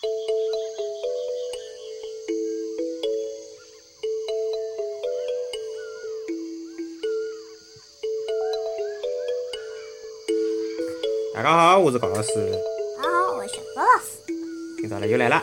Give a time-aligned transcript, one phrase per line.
[0.00, 0.06] 大
[11.42, 12.30] 家好，我是高老师。
[12.96, 14.22] 大家好，我是高老师。
[14.80, 15.42] 今朝呢又来了。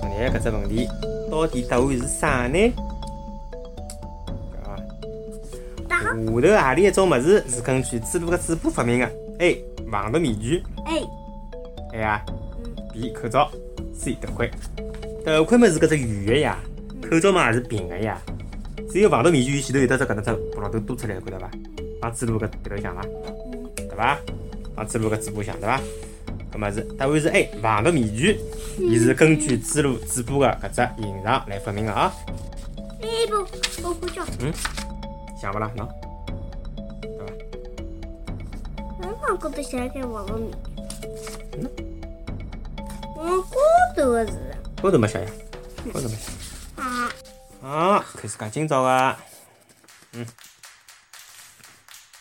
[0.00, 0.88] 说呢，搿只问题
[1.30, 2.72] 到底答案是啥呢？
[5.90, 6.40] 下头何
[6.74, 9.10] 里一种物事是根据猪猡个嘴巴发明的
[9.40, 9.62] ？A.
[9.90, 11.02] 防毒面具哎
[11.92, 12.24] ，，A 啊
[12.94, 13.12] 嗯，B.
[13.12, 13.50] 口罩
[13.94, 14.14] ，C.
[14.20, 14.50] 头盔。
[15.24, 16.58] 头盔嘛是搿只圆的呀，
[17.08, 18.20] 口罩嘛也是平的呀。
[18.90, 21.50] 只有防毒面具前头有得只搿能只布老头多出来，看到伐？
[22.00, 23.02] 帮嘴巴搿鼻头像伐？
[23.04, 24.18] 嗯，对伐？
[24.74, 25.80] 帮嘴巴搿嘴巴像对伐？
[26.52, 28.38] 搿么是答案是 A，防毒面具，
[28.78, 32.12] 伊是根据嘴巴嘴巴个搿只形状来发明的啊。
[33.00, 33.36] 哎不，
[33.88, 34.52] 我呼叫，嗯
[35.40, 35.70] 想勿啦？
[35.76, 35.88] 喏，
[37.00, 37.18] 对
[39.00, 39.12] 伐？
[39.30, 40.56] 我光觉得像个防毒面具。
[41.62, 41.91] 我
[43.22, 43.40] 高
[43.94, 44.32] 头的是
[44.82, 45.30] 高头没写呀，
[45.92, 46.32] 高头没写。
[46.74, 47.08] 啊，
[47.62, 49.16] 啊，开始讲今朝个，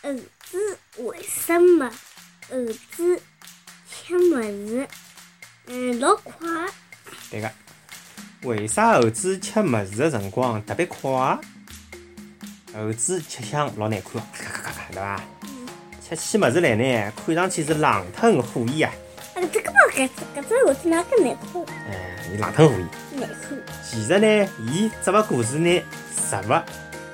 [0.03, 1.89] 儿子为什么
[2.47, 3.19] 猴子
[3.89, 4.87] 吃么子
[5.65, 6.47] 嗯老快？
[7.31, 7.51] 对个。
[8.43, 11.39] 为啥猴子吃物事的辰光特别快？
[12.73, 15.19] 猴子吃相老难看，咔咔咔咔，对伐？
[16.07, 19.10] 吃起物事来呢，看上去是狼吞虎咽啊！
[19.93, 21.61] 搿只搿只猴子哪个难看？
[21.89, 22.87] 哎，伊狼吞虎咽。
[23.19, 23.57] 难看。
[23.83, 25.69] 其实呢，伊只勿过是拿
[26.15, 26.53] 食物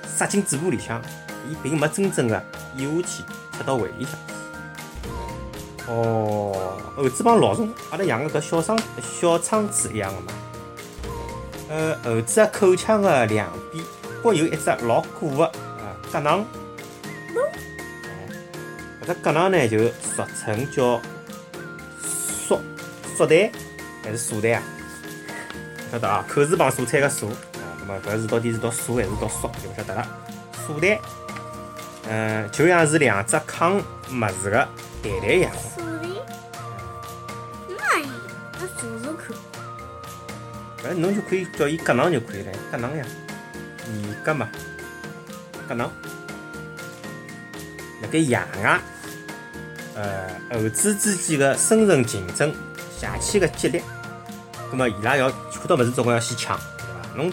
[0.08, 1.02] 塞进嘴巴里向，
[1.50, 2.44] 伊并没真正的
[2.78, 3.23] 咽下去，
[3.58, 4.14] 吃到胃里向。
[5.88, 10.33] 哦，猴子帮老鼠，阿拉养个搿小仓小仓鼠一样的嘛。
[11.70, 13.83] 呃，猴子个口腔的两边
[14.22, 15.45] 各有一只老鼓的
[15.80, 16.45] 呃角囊。
[18.03, 18.20] 哎
[19.02, 21.02] 搿只角囊呢，就俗称叫缩
[23.18, 23.52] 缩蛋
[24.04, 24.64] 还是素蛋啊？
[25.92, 30.08] 晓得啊，口字旁蔬菜个蔬啊，那么搿是到底是读蔬还是读缩就勿晓得了。
[30.67, 31.00] 蔬蛋，
[32.08, 33.82] 嗯，就像是两只抗物
[34.44, 34.58] 事个
[35.02, 35.58] 蛋蛋一样的。
[35.58, 36.22] 所以，
[37.70, 38.10] 妈呀，
[38.54, 39.36] 我试试看。
[40.92, 43.04] 搿侬就可以叫伊角囊就可以了，角囊呀，
[43.92, 44.48] 你格嘛，
[45.67, 45.92] 角囊。
[48.04, 48.80] 辣盖野外，
[49.95, 52.54] 呃，猴子之间的生存竞争，
[52.98, 53.84] 邪气个激烈，
[54.72, 57.16] 葛末伊拉要看到物事总归要先抢，对伐？
[57.16, 57.32] 侬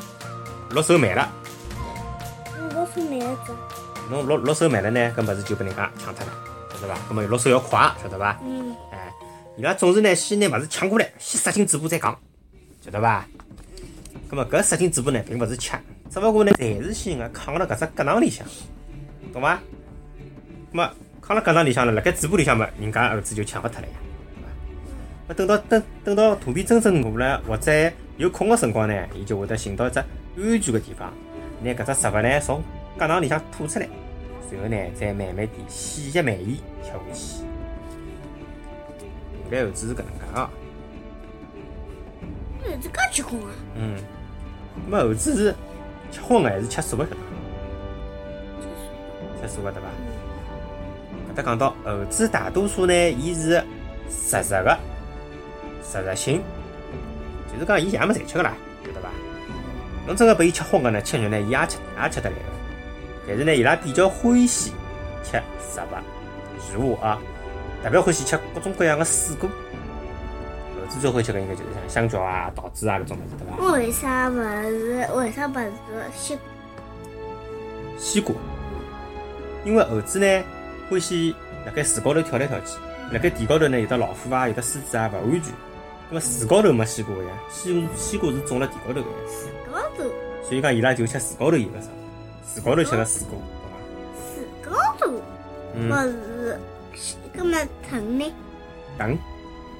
[0.70, 1.32] 落手慢了。
[2.76, 3.52] 我是哪一只？
[4.10, 6.32] 侬落落手慢了呢，搿物事就被人家抢脱了，
[6.74, 7.00] 晓得伐？
[7.08, 8.38] 搿么落手要快，晓得伐？
[8.44, 9.10] 嗯，哎，
[9.56, 12.14] 伊拉总是呢先拿物事抢过来，先塞进嘴巴再讲，
[12.84, 13.24] 晓得伐？
[14.28, 15.72] 葛末搿塞进嘴巴呢，并勿是吃，
[16.10, 18.46] 只勿过呢暂时性个扛辣搿只角囊里向，
[19.32, 19.58] 懂伐？
[20.72, 20.90] 搿么
[21.22, 23.94] 扛辣角囊里向了，辣盖嘴巴里向嘛，人家儿子就抢勿脱了呀？
[25.26, 31.12] 那等到等等到肚皮真正饿了，或者有空个辰光呢，伊就会得寻到一只安全个地方，
[31.62, 32.62] 拿搿只食物呢从
[32.98, 33.88] 肛囊里向吐出来，
[34.48, 37.44] 随后呢再慢慢地细嚼慢咽吃下去。
[39.50, 40.50] 原来猴子是搿能介啊，
[42.62, 43.50] 猴子介结棍啊！
[43.76, 43.96] 嗯，
[44.86, 45.54] 那么猴子是
[46.10, 47.04] 吃荤个还是吃素个？
[47.04, 47.22] 晓得伐？
[49.40, 49.88] 吃素个对伐？
[51.32, 53.62] 搿搭讲到猴子大多数呢，伊是
[54.10, 54.78] 食食个，
[55.84, 56.42] 实食性，
[57.52, 58.52] 就是讲伊啥物事侪吃个啦，
[58.84, 59.08] 晓得伐？
[60.06, 62.42] 侬真个拨伊吃荤个呢，吃肉呢，伊也吃也吃得来个。
[63.26, 64.72] 但是呢，伊拉比较欢喜
[65.22, 65.94] 吃食物、
[66.60, 67.18] 食物啊，
[67.82, 69.48] 特别欢喜吃各种各样个水果。
[70.78, 73.72] 猴子最欢喜吃个应该就是像香蕉啊、桃子啊搿种物事，对伐？
[73.72, 75.08] 为啥勿是？
[75.14, 75.72] 为啥勿是
[76.14, 76.38] 西？
[77.96, 78.34] 西瓜，
[79.64, 80.44] 因为猴子呢
[80.90, 81.34] 欢喜
[81.64, 82.76] 辣盖树高头跳来跳去，
[83.10, 85.54] 辣盖地高头呢有得老虎啊，有得狮子啊，勿安全。
[86.14, 89.16] 那么树高头没西瓜个呀，西西瓜是种辣地高头个呀，
[89.68, 90.04] 高头，
[90.44, 91.88] 所以讲伊拉就吃树高头有个啥，
[92.54, 93.36] 树高头吃个水果，
[94.62, 94.70] 懂伐？
[94.70, 95.20] 树高头，
[95.74, 96.60] 嗯不，是
[96.94, 98.32] 西，搿么藤呢？
[98.96, 99.18] 藤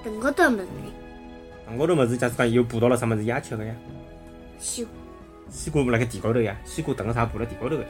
[0.03, 0.93] 藤高头么子呢？
[1.69, 3.73] 藤高头物事，假使讲伊有捕到了啥物事，伊也吃个呀。
[4.59, 4.93] 西瓜，
[5.53, 7.89] 西瓜辣盖地高头呀，西瓜藤个啥爬辣地高头个呀，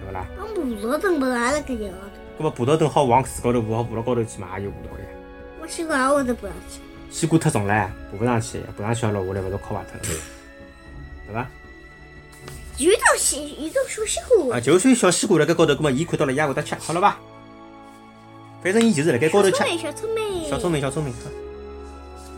[0.00, 0.26] 对勿啦？
[0.38, 1.92] 那葡萄藤不是也辣盖地高头？
[2.38, 5.08] 搿么葡萄藤好往树高头爬，好爬到高头去嘛，也有爬到个呀。
[5.60, 6.80] 我西瓜也会得爬上去。
[7.10, 10.20] 西瓜太重了，爬不上去，爬上去要落下来，勿是敲坏脱了，
[11.26, 11.46] 对伐？
[12.76, 17.18] 有道西，有道小西瓜啊，，就算小西瓜辣盖高头，葛末伊看到了伊也会得吃，好了伐？
[18.62, 19.92] 反正伊就是辣盖高头吃小。
[19.92, 21.12] 聪明，小聪明，小聪明，小聪明。
[21.12, 21.18] 好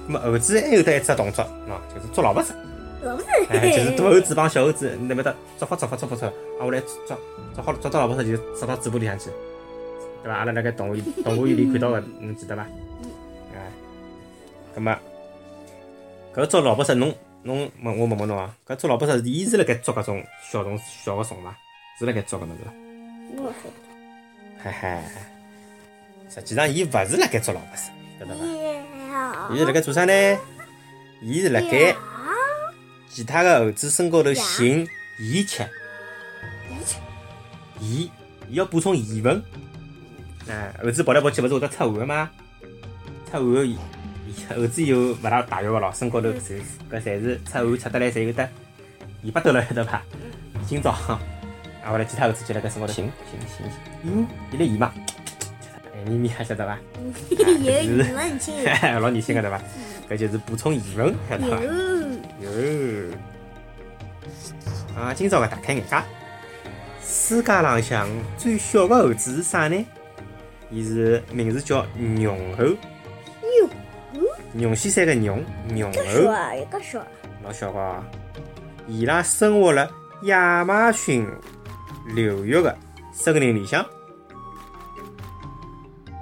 [0.07, 2.55] 葛末猴子还有得一只动作，喏，就是捉老婆子，
[3.03, 6.33] 老不是，哎，就是大猴子帮小猴子那边搭捉法捉法捉法捉，啊，
[6.65, 7.19] 下来捉
[7.55, 9.27] 捉好捉到老婆子就塞到嘴巴里向去，
[10.23, 10.39] 对伐？
[10.39, 12.67] 阿拉辣盖动物园动物园里看到个，侬记得伐？
[14.71, 14.97] 哎，葛末
[16.35, 21.57] 搿捉老百姓侬侬问我问问侬啊，搿捉老百姓伊是辣盖捉搿种小虫小个虫伐？
[21.99, 22.73] 是辣盖捉搿侬对伐？
[23.37, 23.75] 我晓得。
[24.63, 24.99] 嘿嘿，
[26.29, 28.45] 实际上伊勿是辣盖捉老百姓，晓得伐？
[29.53, 30.39] 伊是辣盖做啥呢？
[31.23, 31.95] 伊是辣盖
[33.09, 34.87] 其他个猴子身高头寻
[35.19, 35.63] 盐吃，
[37.81, 38.09] 盐，
[38.49, 39.43] 伊要补充盐分。
[40.49, 42.31] 哎，猴子跑来跑去勿是会得出汗个吗？
[43.31, 43.77] 出汗，
[44.27, 48.49] 伊猴子又勿大大浴个咯，身高头侪搿侪是出汗出得来，侪有得？
[49.25, 50.03] 尾巴头了，晓得伐？
[50.67, 51.21] 今朝啊，
[51.85, 53.73] 后来其他猴子就辣盖身高头寻寻寻寻，
[54.05, 54.93] 嗯，伊来盐嘛，
[55.95, 56.79] 哎，咪咪还晓得伐？
[57.31, 58.55] 有你们亲，
[59.01, 59.61] 老年轻个对伐？
[60.09, 61.63] 搿就是补充盐分，晓得伐？
[62.41, 62.51] 有。
[62.51, 63.17] 哟，
[64.97, 65.97] 啊，今朝个大开眼界，
[67.03, 68.09] 世界浪向
[68.39, 69.87] 最小个猴子是啥呢？
[70.71, 72.65] 伊是名字叫绒猴，
[74.53, 77.05] 绒先山个绒，绒猴小啊，一个小，
[77.45, 78.03] 老小个哦。
[78.89, 79.89] 伊拉生活辣
[80.23, 81.27] 亚马逊
[82.15, 82.77] 流域个
[83.13, 83.85] 森林里向。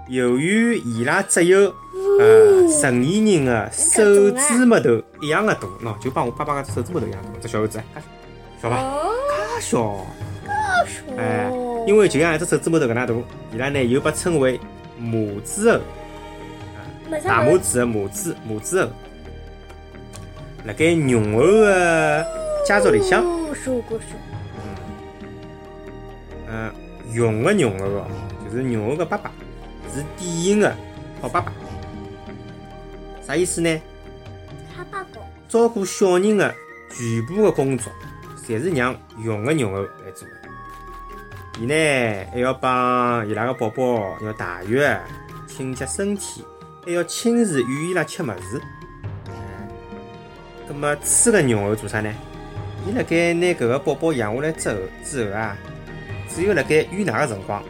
[0.09, 1.75] 由于伊拉只有
[2.19, 8.03] 呃成年人的手指拇头一样个大，喏，就帮我爸爸个手指拇头一样大，这小猴子，介
[8.63, 8.77] 小伐？
[8.77, 9.11] 哦，
[9.55, 10.07] 介小。
[10.87, 11.51] 小，哎，
[11.87, 13.15] 因为就像一只手指拇头搿能大，
[13.53, 14.59] 伊拉呢又被称为
[14.99, 15.85] 母子猴，没
[17.25, 18.91] 大拇指的拇指拇指猴。
[20.65, 22.27] 辣盖绒猴的
[22.67, 23.23] 家族里向，
[23.55, 24.07] 说过说，
[26.49, 26.73] 嗯，
[27.13, 28.07] 用个绒猴哦，
[28.45, 29.31] 就是绒猴的爸爸，
[29.95, 30.77] 是典型的
[31.21, 31.53] 好爸爸。
[33.23, 33.81] 啥意思呢？
[35.49, 36.55] 照顾小人的
[36.91, 37.91] 全部的工作，
[38.47, 38.95] 侪是让
[39.25, 40.29] 用个绒猴来做。
[41.59, 41.75] 伊呢
[42.31, 44.79] 还要帮伊拉个宝宝要汏浴、
[45.47, 46.45] 清洁身体，
[46.85, 48.61] 还要亲自喂伊拉吃物事。
[50.69, 52.13] 咁么雌个绒猴做啥呢？
[52.87, 55.57] 伊辣盖拿搿个宝宝养下来之后之后啊，
[56.29, 57.63] 只有辣盖喂奶个辰光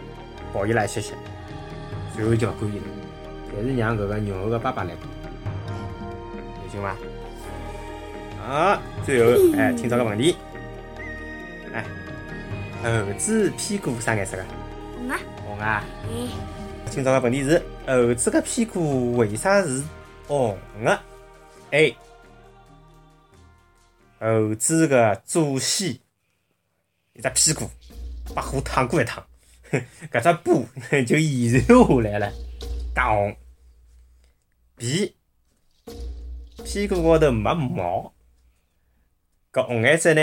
[0.52, 1.14] 抱伊拉一歇歇，
[2.14, 2.84] 随后就勿管伊了，
[3.56, 5.08] 还是让搿个绒猴个爸爸来管。
[6.64, 6.94] 有劲伐？
[8.46, 10.36] 啊，最后哎，听到个问题，
[11.72, 11.84] 哎，
[12.82, 14.44] 猴子屁股啥颜色个？
[14.98, 15.84] 红啊，红啊！
[16.04, 16.28] 哎，
[16.90, 19.82] 今朝个问题是：猴子个屁股为啥是
[20.26, 21.00] 红的
[21.70, 21.94] ？A.
[24.18, 25.90] 猴子个祖先
[27.12, 27.70] 一只屁股
[28.34, 29.24] 把火烫过一趟，
[30.10, 30.66] 搿只布
[31.06, 32.32] 就延传下来了，
[32.94, 33.36] 大红。
[34.76, 35.14] B.
[36.64, 38.12] 屁股高头没毛，
[39.52, 40.20] 搿红颜色呢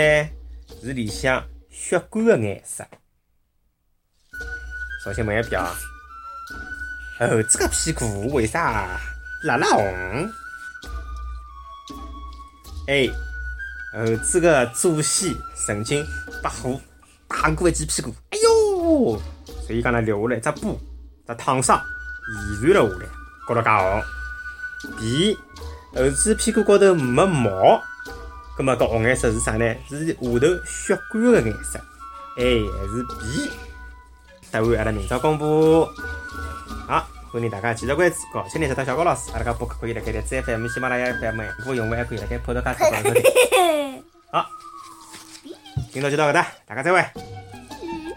[0.82, 2.86] 是里向血管个颜色。
[5.04, 5.72] 首先问一遍啊。
[7.18, 9.00] 猴子个屁股为啥
[9.44, 10.30] 辣辣红
[12.88, 13.08] 哎
[13.94, 15.34] 猴子个祖先
[15.66, 16.04] 曾经
[16.42, 16.78] 被火
[17.26, 19.20] 打过一记屁股，哎哟！
[19.66, 20.78] 所以讲呢，留下来一只疤，
[21.26, 21.80] 只烫伤
[22.28, 23.06] 遗传了下来，
[23.48, 24.02] 搞得介红。
[24.98, 25.36] B.
[25.94, 27.82] 猴子屁股高头没毛，
[28.56, 29.74] 葛么搿红颜色是啥呢？
[29.88, 31.80] 是下头血管个颜色。
[32.38, 33.50] A 还是 B？
[34.52, 35.88] 答案阿拉明朝公布。
[37.36, 44.02] 好，欢迎大家继续关注搞青年食堂小高老师，阿拉个播客可以辣盖荔枝 FM、喜马拉雅 FM，如果用户还可以辣盖 Podcast 上收听。
[44.32, 44.46] 好，
[45.92, 47.00] 今朝就到搿搭，大家再会。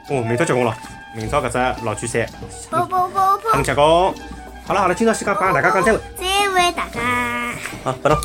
[0.09, 0.73] 哦，明朝结棍了，
[1.13, 2.25] 明朝搿只老巨山
[2.69, 3.85] 啵啵啵啵很，结棍。
[3.85, 5.99] 好了好了，今朝先讲帮大家讲再会。
[6.15, 7.53] 再会大家。
[7.83, 8.17] 好，不动。